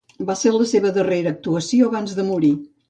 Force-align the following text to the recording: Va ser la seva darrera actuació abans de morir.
Va 0.29 0.35
ser 0.39 0.53
la 0.55 0.67
seva 0.71 0.93
darrera 0.97 1.37
actuació 1.37 1.93
abans 1.93 2.21
de 2.21 2.29
morir. 2.35 2.55